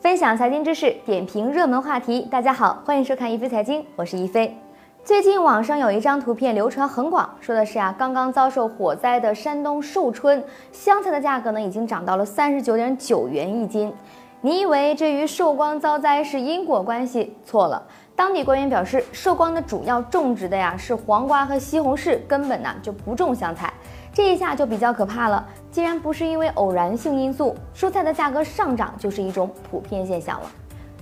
[0.00, 2.20] 分享财经知识，点评热门话题。
[2.30, 4.56] 大家好，欢迎收看一飞财经，我是一飞。
[5.02, 13.92] 最近网上有一张图片流传很广，说的是啊，刚刚遭受火灾的山东寿春香菜的价格呢，已经涨到了三十九点九元一斤。
[14.40, 17.36] 你以为这与寿光遭灾是因果关系？
[17.44, 17.82] 错了。
[18.14, 23.72] 当地官员表示，寿光的主要种植的呀是黄瓜和西红柿，根本呢就不种香菜。
[24.12, 25.44] 这一下就比较可怕了。
[25.78, 30.50] 既然不是因为偶然性因素，蔬菜的价格上涨就是一种普遍现象了。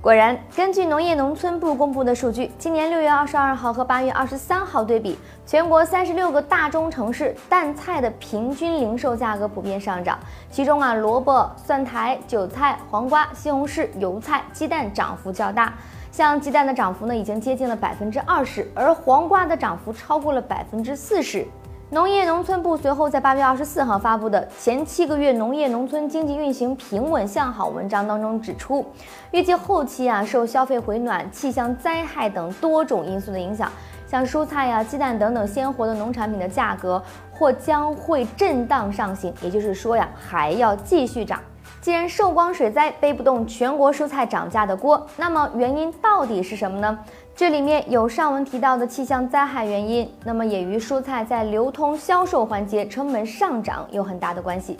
[0.00, 10.18] 果然，根据农业农村部公布的数据，今年六月二十二号和八月二十三号对比，全国三十六个大中城市淡菜的平均零售价格普遍上涨。
[10.50, 15.74] 其中啊，萝卜、蒜苔、韭菜、黄瓜、西红柿、油菜、鸡蛋涨幅较大。
[16.10, 21.46] 像鸡蛋的涨幅呢，已经接近了百分之二十，而黄瓜的涨幅超过了百分之四十。
[21.92, 28.82] 农业农村部随后在八月二十四号发布的前七个月农业农村经济运行平稳向好文章当中指出，
[29.30, 33.70] 预计后期啊，受消费回暖、气象灾害等多种因素的影响。
[34.06, 41.38] 像蔬菜呀、鸡蛋等等鲜活的农产品的价格或将会震荡上行，也就是说呀，还要继续涨。
[41.80, 46.98] 既然寿光水灾背不动全国蔬菜涨价的锅，那么原因到底是什么呢？
[47.34, 54.78] 这里面有上文提到的气象灾害原因，那么也与蔬菜在流通销售环节成本上涨有很大的关系。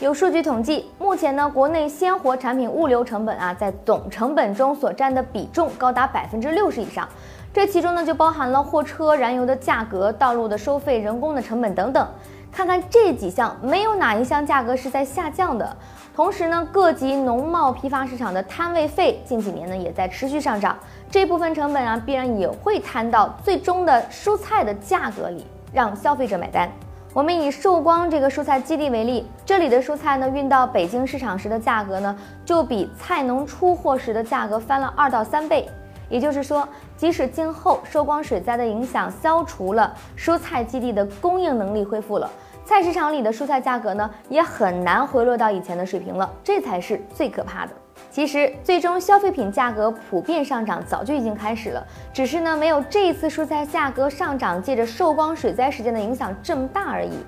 [0.00, 7.08] 有数据统计，目前呢，国内鲜活产品物流成本啊，在总成本中所占的比重高达百分之六十以上。
[7.52, 12.08] 这其中呢，就包含了货车、燃油的价格、道路的收费、人工的成本等等。
[12.52, 15.74] 看看这几项，没有哪一项价格是在下降的。
[16.14, 20.76] 同时呢，各级农贸批发市场的摊位费近几年呢，也在持续上涨。
[21.10, 26.70] 这部分成本啊，必然也会摊到最终的蔬菜的价格里，让消费者买单。
[27.14, 32.14] 我们以寿光这个蔬菜基地为例，这里的蔬菜呢，运到北京市场时的价格呢，
[32.44, 35.66] 就比菜农出货时的价格翻了二到三倍。
[36.10, 36.68] 也就是说，
[37.02, 42.30] 即使今后受光水灾的影响消除了，蔬菜基地的供应能力恢复了，
[42.64, 47.72] 菜市场里的蔬菜价格呢，也很难回落到以前的水平了，这才是最可怕的。
[48.08, 57.18] 其实，最终消费品价格普遍上涨早就已经开始了，只是呢，没有这一次蔬菜价格上涨借着寿光水灾事件的影响这么大而已。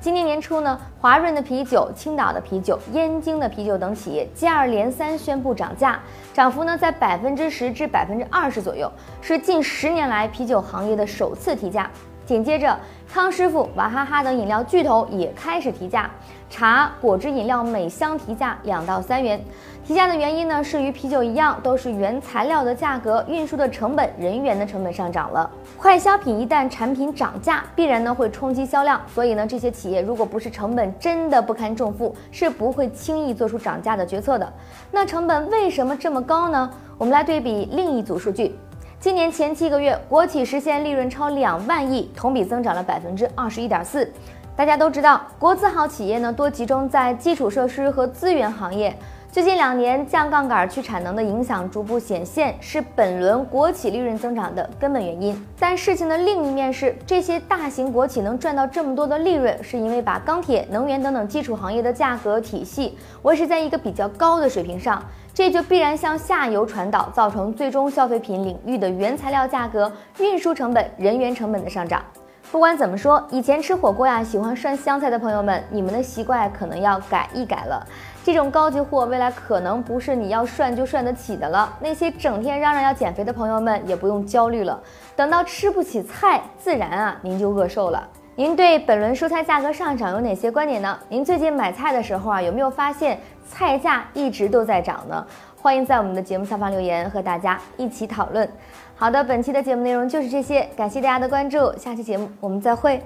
[0.00, 5.98] 今年年初呢，华润的啤酒、青岛的啤酒、燕京的啤酒等企业接二连三宣布涨价，
[6.32, 11.90] 涨幅呢在百分之十至百分之二十左右，是近十年来啤酒行业的首次提价。
[12.28, 12.78] 紧接着，
[13.10, 16.10] 康师傅、娃哈哈等饮料巨头也开始提价，
[16.50, 19.42] 茶、果汁饮料每箱提价两到三元。
[19.82, 25.50] 提价的原因呢，是与啤酒一样，都是原材料的价格、运输的成本、人员的成本上涨了。
[25.78, 34.52] 快消品一旦产品涨价，必然呢会冲击销量，所以呢，这些企业如果不是成本真的不堪重负，是不会轻易做出涨价的决策的。
[34.90, 36.70] 那成本为什么这么高呢？
[36.98, 38.54] 我们来对比另一组数据。
[39.00, 44.12] 今年前七个月，国企实现利润超两万亿，同比增长了百分之二十一点四。
[44.56, 48.92] 大家都知道，国字号企业呢多集中在基础设施和资源行业。
[49.30, 55.46] 最近两年降杠杆去产能的影响逐步显现，是本轮国企利润增长的根本原因。
[55.60, 65.00] 但事情的另一面是，这些大型国企能赚到这么多的利润，是因为把钢铁、能源等等基础行业的价格体系维持在一个比较高的水平上。
[65.34, 72.02] 这就必然向下游传导，造成最终消费品领域的原材料价格、运输成本、人员成本的上涨。
[72.50, 77.86] 不管怎么说，以前吃火锅呀喜欢涮香菜的朋友们，你们的习惯可能要改一改了。
[78.24, 81.70] 这种高级货未来可能不是你要涮就涮得起的了。
[81.78, 84.80] 那些整天嚷嚷要减肥的朋友们也不用焦虑了，
[85.14, 88.08] 等到吃不起菜，自然啊您就饿瘦了。
[88.34, 90.98] 您对本轮蔬菜价格上涨有哪些观点呢？
[91.10, 93.20] 您最近买菜的时候啊，有没有发现？
[93.50, 95.26] 菜价一直都在涨呢，
[95.60, 98.48] 欢迎在我们的节目下方留言，和大家一起讨论。
[98.94, 103.02] 好的，本期的节目内容就是这些，感谢大家的关注，下期节目我们再会。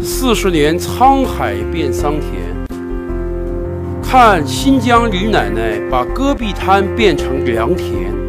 [0.00, 2.30] 四十年沧海变桑田，
[4.00, 8.25] 看新疆李奶奶把戈壁滩变成良田。